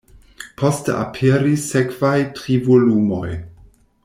[0.61, 3.31] Poste aperis sekvaj tri volumoj.